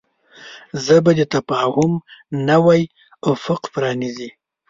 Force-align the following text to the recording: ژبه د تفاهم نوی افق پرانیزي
ژبه 0.85 1.11
د 1.19 1.21
تفاهم 1.33 1.91
نوی 2.49 2.81
افق 3.31 3.61
پرانیزي 3.73 4.29